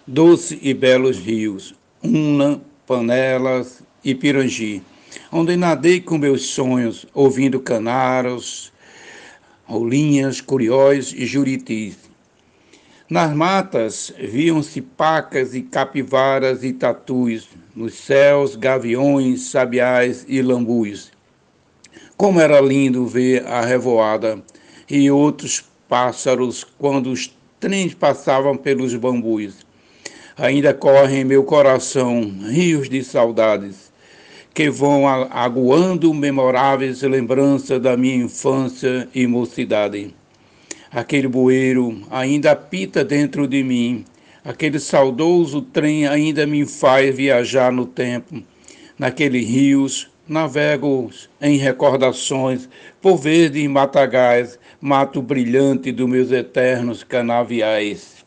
doce 0.04 0.58
e 0.60 0.74
belos 0.74 1.16
rios, 1.16 1.76
Una, 2.02 2.60
Panelas 2.84 3.84
e 4.04 4.12
Pirangi, 4.12 4.82
onde 5.30 5.56
nadei 5.56 6.00
com 6.00 6.18
meus 6.18 6.48
sonhos, 6.48 7.06
ouvindo 7.14 7.60
canaros, 7.60 8.72
rolinhas, 9.64 10.40
curiós 10.40 11.14
e 11.16 11.24
juritis. 11.24 11.96
Nas 13.08 13.32
matas 13.32 14.12
viam-se 14.18 14.82
pacas 14.82 15.54
e 15.54 15.62
capivaras 15.62 16.64
e 16.64 16.72
tatus, 16.72 17.48
nos 17.76 17.94
céus 17.94 18.56
gaviões, 18.56 19.42
sabiás 19.42 20.26
e 20.26 20.42
lambus. 20.42 21.12
Como 22.16 22.40
era 22.40 22.60
lindo 22.60 23.06
ver 23.06 23.46
a 23.46 23.60
revoada 23.64 24.42
e 24.90 25.08
outros 25.10 25.64
pássaros 25.88 26.64
quando 26.78 27.10
os 27.10 27.34
trens 27.58 27.94
passavam 27.94 28.56
pelos 28.56 28.94
bambus. 28.94 29.66
Ainda 30.36 30.74
correm 30.74 31.20
em 31.20 31.24
meu 31.24 31.44
coração 31.44 32.30
rios 32.48 32.88
de 32.88 33.02
saudades 33.02 33.86
que 34.56 34.70
vão 34.70 35.06
aguando 35.06 36.14
memoráveis 36.14 37.02
lembranças 37.02 37.78
da 37.78 37.94
minha 37.94 38.24
infância 38.24 39.06
e 39.14 39.26
mocidade. 39.26 40.14
Aquele 40.90 41.28
bueiro 41.28 42.00
ainda 42.10 42.52
apita 42.52 43.04
dentro 43.04 43.46
de 43.46 43.62
mim, 43.62 44.06
aquele 44.42 44.78
saudoso 44.78 45.60
trem 45.60 46.06
ainda 46.06 46.46
me 46.46 46.64
faz 46.64 47.14
viajar 47.14 47.70
no 47.70 47.84
tempo. 47.84 48.42
Naqueles 48.98 49.46
rios 49.46 50.08
navego 50.26 51.10
em 51.38 51.58
recordações 51.58 52.66
por 53.02 53.18
verde 53.18 53.60
e 53.60 53.68
matagais, 53.68 54.58
mato 54.86 55.20
brilhante 55.20 55.90
dos 55.90 56.08
meus 56.08 56.30
eternos 56.30 57.02
canaviais. 57.02 58.24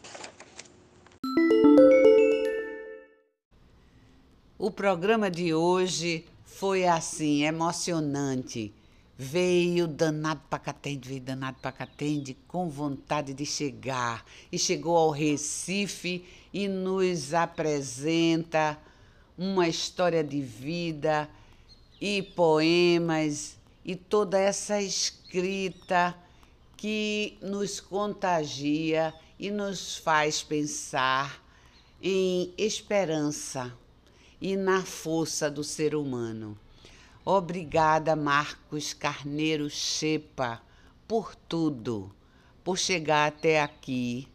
O 4.57 4.69
programa 4.69 5.31
de 5.31 5.53
hoje 5.53 6.25
foi 6.43 6.85
assim, 6.85 7.45
emocionante. 7.45 8.73
Veio 9.17 9.87
danado 9.87 10.41
para 10.49 10.59
Catende, 10.59 11.07
veio 11.07 11.21
danado 11.21 11.55
para 11.61 11.71
Catende 11.71 12.35
com 12.45 12.69
vontade 12.69 13.33
de 13.33 13.45
chegar. 13.45 14.25
E 14.51 14.59
chegou 14.59 14.97
ao 14.97 15.11
Recife 15.11 16.25
e 16.53 16.67
nos 16.67 17.33
apresenta 17.33 18.77
uma 19.37 19.65
história 19.69 20.21
de 20.21 20.41
vida 20.41 21.29
e 22.01 22.21
poemas 22.21 23.57
e 23.85 23.95
toda 23.95 24.37
essa 24.37 24.81
escrita 24.81 26.13
que 26.79 27.37
nos 27.41 27.81
contagia 27.81 29.13
e 29.37 29.51
nos 29.51 29.97
faz 29.97 30.41
pensar 30.41 31.43
em 32.01 32.53
esperança 32.57 33.77
e 34.39 34.55
na 34.55 34.81
força 34.85 35.51
do 35.51 35.61
ser 35.61 35.93
humano. 35.93 36.57
Obrigada, 37.25 38.15
Marcos 38.15 38.93
Carneiro 38.93 39.69
Chepa, 39.69 40.61
por 41.05 41.35
tudo, 41.35 42.15
por 42.63 42.77
chegar 42.77 43.27
até 43.27 43.61
aqui 43.61 44.25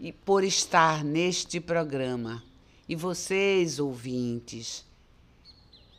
e 0.00 0.10
por 0.10 0.42
estar 0.42 1.04
neste 1.04 1.60
programa. 1.60 2.42
E 2.88 2.96
vocês, 2.96 3.78
ouvintes, 3.78 4.84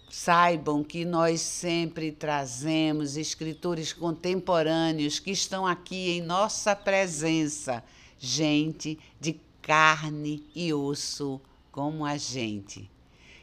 saibam 0.09 0.83
que 0.83 1.03
nós 1.03 1.41
sempre 1.41 2.11
trazemos 2.11 3.17
escritores 3.17 3.91
contemporâneos 3.91 5.19
que 5.19 5.31
estão 5.31 5.65
aqui 5.65 6.11
em 6.11 6.21
nossa 6.21 6.75
presença, 6.75 7.83
gente 8.19 8.99
de 9.19 9.39
carne 9.61 10.43
e 10.55 10.73
osso 10.73 11.41
como 11.71 12.05
a 12.05 12.17
gente. 12.17 12.89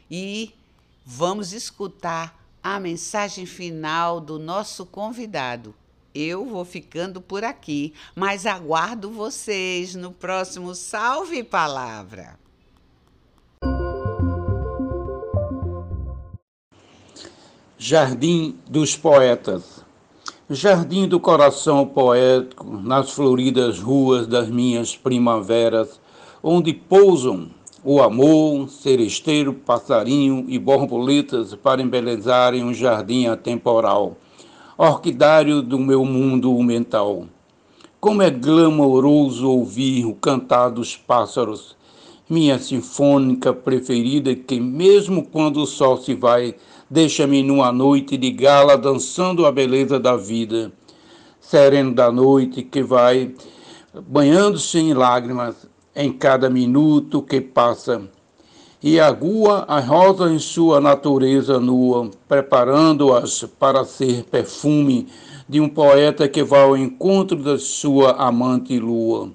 E 0.09 0.53
vamos 1.05 1.53
escutar 1.53 2.43
a 2.63 2.79
mensagem 2.79 3.45
final 3.45 4.21
do 4.21 4.39
nosso 4.39 4.85
convidado. 4.85 5.75
Eu 6.15 6.45
vou 6.45 6.63
ficando 6.63 7.19
por 7.19 7.43
aqui, 7.43 7.93
mas 8.15 8.45
aguardo 8.45 9.11
vocês 9.11 9.95
no 9.95 10.11
próximo 10.11 10.73
Salve 10.73 11.43
Palavra. 11.43 12.42
Jardim 17.85 18.55
dos 18.69 18.95
Poetas. 18.95 19.83
Jardim 20.49 21.05
do 21.05 21.19
coração 21.19 21.85
poético, 21.85 22.65
nas 22.81 23.11
floridas 23.11 23.77
ruas 23.77 24.25
das 24.25 24.47
minhas 24.47 24.95
primaveras, 24.95 25.99
onde 26.41 26.73
pousam 26.73 27.47
o 27.83 28.01
amor, 28.01 28.69
seresteiro, 28.69 29.53
passarinho 29.53 30.45
e 30.47 30.57
borboletas 30.57 31.55
para 31.55 31.81
embelezarem 31.81 32.63
um 32.63 32.73
jardim 32.73 33.25
atemporal, 33.25 34.15
orquidário 34.77 35.61
do 35.61 35.77
meu 35.77 36.05
mundo 36.05 36.57
mental. 36.63 37.25
Como 37.99 38.21
é 38.21 38.29
glamouroso 38.29 39.49
ouvir 39.49 40.05
o 40.05 40.15
cantar 40.15 40.69
dos 40.69 40.95
pássaros, 40.95 41.75
minha 42.29 42.57
sinfônica 42.57 43.53
preferida 43.53 44.33
que, 44.33 44.57
mesmo 44.57 45.25
quando 45.25 45.57
o 45.57 45.67
sol 45.67 45.97
se 45.97 46.15
vai, 46.15 46.55
deixa-me 46.93 47.41
numa 47.41 47.71
noite 47.71 48.15
de 48.15 48.29
gala 48.29 48.77
dançando 48.77 49.47
a 49.47 49.51
beleza 49.51 49.99
da 49.99 50.15
vida, 50.15 50.71
sereno 51.41 51.91
da 51.91 52.11
noite 52.11 52.61
que 52.61 52.83
vai, 52.83 53.33
banhando-se 54.07 54.77
em 54.77 54.93
lágrimas, 54.93 55.67
em 55.95 56.11
cada 56.11 56.51
minuto 56.51 57.23
que 57.23 57.41
passa, 57.41 58.03
e 58.81 58.99
agua 58.99 59.65
a 59.67 59.79
rosa 59.79 60.31
em 60.31 60.37
sua 60.37 60.79
natureza 60.79 61.59
nua, 61.59 62.11
preparando-as 62.29 63.43
para 63.59 63.83
ser 63.83 64.25
perfume 64.25 65.07
de 65.49 65.59
um 65.59 65.67
poeta 65.67 66.29
que 66.29 66.43
vai 66.43 66.61
ao 66.61 66.77
encontro 66.77 67.37
da 67.37 67.57
sua 67.57 68.11
amante 68.11 68.77
lua. 68.77 69.31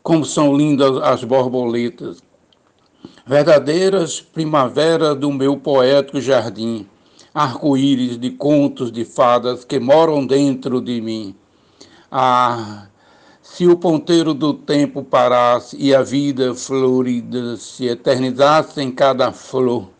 Como 0.00 0.24
são 0.24 0.56
lindas 0.56 0.96
as 0.98 1.24
borboletas, 1.24 2.22
verdadeiras 3.26 4.20
primaveras 4.20 5.16
do 5.16 5.32
meu 5.32 5.56
poético 5.56 6.20
jardim, 6.20 6.86
arco-íris 7.34 8.16
de 8.16 8.30
contos 8.30 8.92
de 8.92 9.04
fadas 9.04 9.64
que 9.64 9.80
moram 9.80 10.24
dentro 10.24 10.80
de 10.80 11.00
mim. 11.00 11.34
Ah, 12.10 12.86
se 13.42 13.66
o 13.66 13.76
ponteiro 13.76 14.32
do 14.32 14.54
tempo 14.54 15.02
parasse 15.02 15.76
e 15.76 15.92
a 15.92 16.02
vida 16.02 16.54
florida 16.54 17.56
se 17.56 17.86
eternizasse 17.86 18.80
em 18.80 18.92
cada 18.92 19.32
flor, 19.32 19.90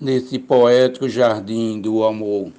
nesse 0.00 0.38
poético 0.38 1.10
jardim 1.10 1.78
do 1.78 2.02
amor. 2.02 2.50